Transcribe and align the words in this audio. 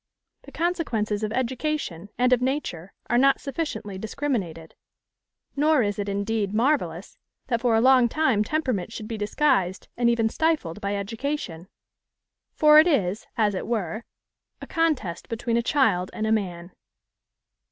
The 0.41 0.51
consequences 0.51 1.21
of 1.21 1.31
education 1.31 2.09
and 2.17 2.33
of 2.33 2.41
nature 2.41 2.91
are 3.07 3.19
not 3.19 3.39
sufficiently 3.39 3.99
discriminated. 3.99 4.73
Nor 5.55 5.83
is 5.83 5.99
it, 5.99 6.09
indeed, 6.09 6.55
marvellous, 6.55 7.19
that 7.49 7.61
for 7.61 7.75
a 7.75 7.81
long 7.81 8.09
time 8.09 8.43
temperament 8.43 8.91
should 8.91 9.07
be 9.07 9.15
disguised 9.15 9.89
and 9.95 10.09
even 10.09 10.27
stifled 10.27 10.81
by 10.81 10.95
education; 10.95 11.67
for 12.55 12.79
it 12.79 12.87
is, 12.87 13.27
as 13.37 13.53
it 13.53 13.67
were, 13.67 14.03
a 14.59 14.65
contest 14.65 15.29
between 15.29 15.55
a 15.55 15.61
child 15.61 16.09
and 16.15 16.25
a 16.25 16.31
man. 16.31 16.71